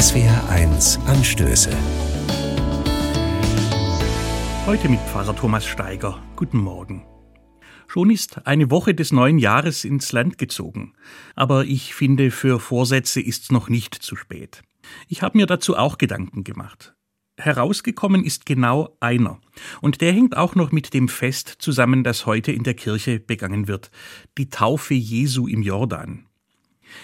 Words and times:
SWR1 0.00 0.98
Anstöße. 1.04 1.76
Heute 4.64 4.88
mit 4.88 4.98
Pfarrer 5.00 5.36
Thomas 5.36 5.66
Steiger. 5.66 6.22
Guten 6.36 6.56
Morgen. 6.56 7.04
Schon 7.86 8.08
ist 8.08 8.46
eine 8.46 8.70
Woche 8.70 8.94
des 8.94 9.12
neuen 9.12 9.36
Jahres 9.36 9.84
ins 9.84 10.12
Land 10.12 10.38
gezogen. 10.38 10.94
Aber 11.34 11.66
ich 11.66 11.94
finde, 11.94 12.30
für 12.30 12.60
Vorsätze 12.60 13.20
ist's 13.20 13.52
noch 13.52 13.68
nicht 13.68 13.94
zu 13.94 14.16
spät. 14.16 14.62
Ich 15.06 15.20
habe 15.20 15.36
mir 15.36 15.44
dazu 15.44 15.76
auch 15.76 15.98
Gedanken 15.98 16.44
gemacht. 16.44 16.94
Herausgekommen 17.38 18.24
ist 18.24 18.46
genau 18.46 18.96
einer. 19.00 19.38
Und 19.82 20.00
der 20.00 20.14
hängt 20.14 20.34
auch 20.34 20.54
noch 20.54 20.72
mit 20.72 20.94
dem 20.94 21.08
Fest 21.08 21.56
zusammen, 21.58 22.04
das 22.04 22.24
heute 22.24 22.52
in 22.52 22.62
der 22.62 22.72
Kirche 22.72 23.20
begangen 23.20 23.68
wird. 23.68 23.90
Die 24.38 24.48
Taufe 24.48 24.94
Jesu 24.94 25.46
im 25.46 25.60
Jordan. 25.60 26.29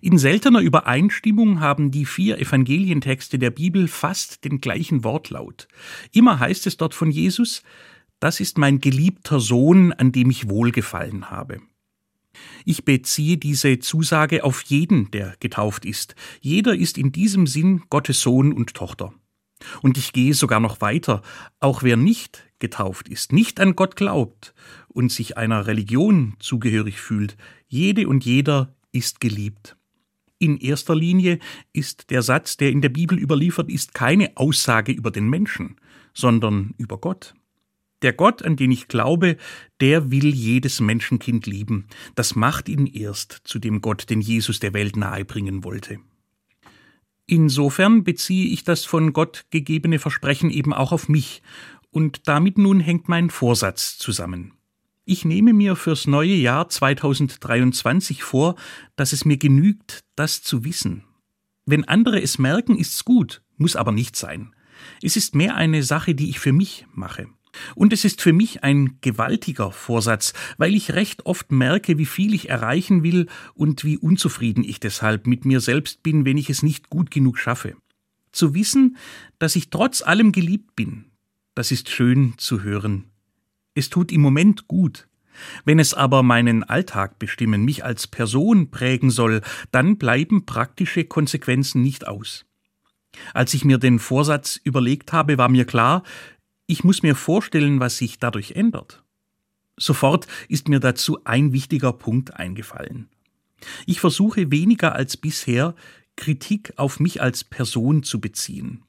In 0.00 0.18
seltener 0.18 0.60
Übereinstimmung 0.60 1.60
haben 1.60 1.90
die 1.90 2.04
vier 2.04 2.38
Evangelientexte 2.38 3.38
der 3.38 3.50
Bibel 3.50 3.88
fast 3.88 4.44
den 4.44 4.60
gleichen 4.60 5.04
Wortlaut. 5.04 5.68
Immer 6.12 6.38
heißt 6.38 6.66
es 6.66 6.76
dort 6.76 6.94
von 6.94 7.10
Jesus, 7.10 7.62
das 8.18 8.40
ist 8.40 8.58
mein 8.58 8.80
geliebter 8.80 9.40
Sohn, 9.40 9.92
an 9.92 10.12
dem 10.12 10.30
ich 10.30 10.48
wohlgefallen 10.48 11.30
habe. 11.30 11.60
Ich 12.64 12.84
beziehe 12.84 13.38
diese 13.38 13.78
Zusage 13.78 14.44
auf 14.44 14.62
jeden, 14.62 15.10
der 15.10 15.34
getauft 15.40 15.84
ist. 15.84 16.14
Jeder 16.40 16.74
ist 16.74 16.98
in 16.98 17.12
diesem 17.12 17.46
Sinn 17.46 17.82
Gottes 17.90 18.20
Sohn 18.20 18.52
und 18.52 18.74
Tochter. 18.74 19.12
Und 19.82 19.98
ich 19.98 20.12
gehe 20.12 20.34
sogar 20.34 20.60
noch 20.60 20.80
weiter. 20.80 21.22
Auch 21.58 21.82
wer 21.82 21.96
nicht 21.96 22.44
getauft 22.58 23.08
ist, 23.08 23.32
nicht 23.32 23.60
an 23.60 23.74
Gott 23.74 23.96
glaubt 23.96 24.54
und 24.88 25.10
sich 25.10 25.36
einer 25.36 25.66
Religion 25.66 26.34
zugehörig 26.38 27.00
fühlt, 27.00 27.36
jede 27.66 28.08
und 28.08 28.24
jeder 28.24 28.74
ist 28.92 29.20
geliebt. 29.20 29.76
In 30.38 30.56
erster 30.56 30.96
Linie 30.96 31.38
ist 31.72 32.10
der 32.10 32.22
Satz, 32.22 32.56
der 32.56 32.70
in 32.70 32.80
der 32.80 32.88
Bibel 32.88 33.18
überliefert 33.18 33.70
ist, 33.70 33.92
keine 33.92 34.36
Aussage 34.36 34.90
über 34.90 35.10
den 35.10 35.28
Menschen, 35.28 35.76
sondern 36.14 36.74
über 36.78 36.98
Gott. 36.98 37.34
Der 38.02 38.14
Gott, 38.14 38.42
an 38.42 38.56
den 38.56 38.70
ich 38.70 38.88
glaube, 38.88 39.36
der 39.80 40.10
will 40.10 40.34
jedes 40.34 40.80
Menschenkind 40.80 41.46
lieben. 41.46 41.86
Das 42.14 42.34
macht 42.34 42.70
ihn 42.70 42.86
erst 42.86 43.42
zu 43.44 43.58
dem 43.58 43.82
Gott, 43.82 44.08
den 44.08 44.22
Jesus 44.22 44.60
der 44.60 44.72
Welt 44.72 44.96
nahebringen 44.96 45.62
wollte. 45.64 45.98
Insofern 47.26 48.02
beziehe 48.02 48.46
ich 48.46 48.64
das 48.64 48.86
von 48.86 49.12
Gott 49.12 49.44
gegebene 49.50 49.98
Versprechen 49.98 50.50
eben 50.50 50.72
auch 50.72 50.92
auf 50.92 51.08
mich, 51.08 51.42
und 51.92 52.28
damit 52.28 52.56
nun 52.56 52.80
hängt 52.80 53.08
mein 53.08 53.30
Vorsatz 53.30 53.98
zusammen. 53.98 54.54
Ich 55.10 55.24
nehme 55.24 55.52
mir 55.52 55.74
fürs 55.74 56.06
neue 56.06 56.36
Jahr 56.36 56.68
2023 56.68 58.22
vor, 58.22 58.54
dass 58.94 59.12
es 59.12 59.24
mir 59.24 59.38
genügt, 59.38 60.04
das 60.14 60.40
zu 60.40 60.62
wissen. 60.62 61.02
Wenn 61.66 61.82
andere 61.82 62.22
es 62.22 62.38
merken, 62.38 62.78
ist's 62.78 63.04
gut, 63.04 63.42
muss 63.56 63.74
aber 63.74 63.90
nicht 63.90 64.14
sein. 64.14 64.54
Es 65.02 65.16
ist 65.16 65.34
mehr 65.34 65.56
eine 65.56 65.82
Sache, 65.82 66.14
die 66.14 66.30
ich 66.30 66.38
für 66.38 66.52
mich 66.52 66.86
mache. 66.92 67.26
Und 67.74 67.92
es 67.92 68.04
ist 68.04 68.22
für 68.22 68.32
mich 68.32 68.62
ein 68.62 68.98
gewaltiger 69.00 69.72
Vorsatz, 69.72 70.32
weil 70.58 70.76
ich 70.76 70.92
recht 70.92 71.26
oft 71.26 71.50
merke, 71.50 71.98
wie 71.98 72.06
viel 72.06 72.32
ich 72.32 72.48
erreichen 72.48 73.02
will 73.02 73.26
und 73.54 73.82
wie 73.82 73.98
unzufrieden 73.98 74.62
ich 74.62 74.78
deshalb 74.78 75.26
mit 75.26 75.44
mir 75.44 75.58
selbst 75.58 76.04
bin, 76.04 76.24
wenn 76.24 76.38
ich 76.38 76.50
es 76.50 76.62
nicht 76.62 76.88
gut 76.88 77.10
genug 77.10 77.36
schaffe. 77.40 77.74
Zu 78.30 78.54
wissen, 78.54 78.96
dass 79.40 79.56
ich 79.56 79.70
trotz 79.70 80.02
allem 80.02 80.30
geliebt 80.30 80.76
bin, 80.76 81.06
das 81.56 81.72
ist 81.72 81.88
schön 81.88 82.34
zu 82.36 82.62
hören 82.62 83.10
es 83.74 83.90
tut 83.90 84.12
im 84.12 84.20
Moment 84.20 84.68
gut. 84.68 85.08
Wenn 85.64 85.78
es 85.78 85.94
aber 85.94 86.22
meinen 86.22 86.64
Alltag 86.64 87.18
bestimmen, 87.18 87.64
mich 87.64 87.84
als 87.84 88.06
Person 88.06 88.70
prägen 88.70 89.10
soll, 89.10 89.42
dann 89.70 89.96
bleiben 89.96 90.44
praktische 90.44 91.04
Konsequenzen 91.04 91.82
nicht 91.82 92.06
aus. 92.06 92.44
Als 93.34 93.54
ich 93.54 93.64
mir 93.64 93.78
den 93.78 93.98
Vorsatz 93.98 94.60
überlegt 94.62 95.12
habe, 95.12 95.38
war 95.38 95.48
mir 95.48 95.64
klar, 95.64 96.02
ich 96.66 96.84
muss 96.84 97.02
mir 97.02 97.14
vorstellen, 97.14 97.80
was 97.80 97.96
sich 97.96 98.18
dadurch 98.18 98.52
ändert. 98.52 99.02
Sofort 99.76 100.26
ist 100.48 100.68
mir 100.68 100.78
dazu 100.78 101.24
ein 101.24 101.52
wichtiger 101.52 101.92
Punkt 101.92 102.36
eingefallen. 102.36 103.08
Ich 103.86 104.00
versuche 104.00 104.50
weniger 104.50 104.94
als 104.94 105.16
bisher 105.16 105.74
Kritik 106.16 106.74
auf 106.76 107.00
mich 107.00 107.22
als 107.22 107.44
Person 107.44 108.02
zu 108.02 108.20
beziehen. 108.20 108.84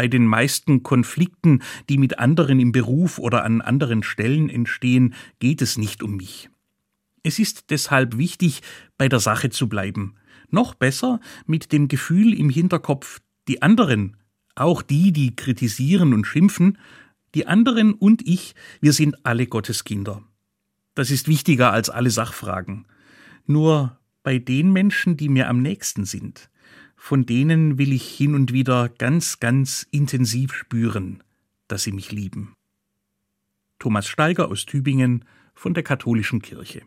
Bei 0.00 0.08
den 0.08 0.24
meisten 0.24 0.82
Konflikten, 0.82 1.62
die 1.90 1.98
mit 1.98 2.18
anderen 2.18 2.58
im 2.58 2.72
Beruf 2.72 3.18
oder 3.18 3.44
an 3.44 3.60
anderen 3.60 4.02
Stellen 4.02 4.48
entstehen, 4.48 5.12
geht 5.40 5.60
es 5.60 5.76
nicht 5.76 6.02
um 6.02 6.16
mich. 6.16 6.48
Es 7.22 7.38
ist 7.38 7.68
deshalb 7.68 8.16
wichtig, 8.16 8.62
bei 8.96 9.10
der 9.10 9.20
Sache 9.20 9.50
zu 9.50 9.68
bleiben. 9.68 10.14
Noch 10.48 10.72
besser 10.72 11.20
mit 11.44 11.70
dem 11.70 11.86
Gefühl 11.86 12.32
im 12.32 12.48
Hinterkopf, 12.48 13.20
die 13.46 13.60
anderen, 13.60 14.16
auch 14.54 14.80
die, 14.80 15.12
die 15.12 15.36
kritisieren 15.36 16.14
und 16.14 16.26
schimpfen, 16.26 16.78
die 17.34 17.46
anderen 17.46 17.92
und 17.92 18.26
ich, 18.26 18.54
wir 18.80 18.94
sind 18.94 19.26
alle 19.26 19.46
Gottes 19.48 19.84
Kinder. 19.84 20.22
Das 20.94 21.10
ist 21.10 21.28
wichtiger 21.28 21.74
als 21.74 21.90
alle 21.90 22.10
Sachfragen. 22.10 22.86
Nur 23.44 23.98
bei 24.22 24.38
den 24.38 24.72
Menschen, 24.72 25.18
die 25.18 25.28
mir 25.28 25.50
am 25.50 25.60
nächsten 25.60 26.06
sind, 26.06 26.49
von 27.00 27.24
denen 27.24 27.78
will 27.78 27.94
ich 27.94 28.06
hin 28.06 28.34
und 28.34 28.52
wieder 28.52 28.90
ganz, 28.90 29.40
ganz 29.40 29.86
intensiv 29.90 30.52
spüren, 30.52 31.24
dass 31.66 31.82
sie 31.82 31.92
mich 31.92 32.12
lieben. 32.12 32.54
Thomas 33.78 34.06
Steiger 34.06 34.48
aus 34.48 34.66
Tübingen 34.66 35.24
von 35.54 35.72
der 35.72 35.82
Katholischen 35.82 36.42
Kirche. 36.42 36.82